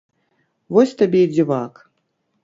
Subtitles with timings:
[0.77, 1.73] Вось табе і дзівак!